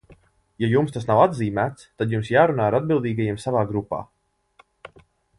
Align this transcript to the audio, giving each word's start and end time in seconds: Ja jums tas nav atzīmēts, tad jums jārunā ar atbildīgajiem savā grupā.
Ja 0.61 0.67
jums 0.69 0.93
tas 0.93 1.03
nav 1.09 1.19
atzīmēts, 1.25 1.83
tad 2.01 2.15
jums 2.15 2.31
jārunā 2.35 2.65
ar 2.69 2.77
atbildīgajiem 2.77 3.37
savā 3.43 3.61
grupā. 3.73 3.99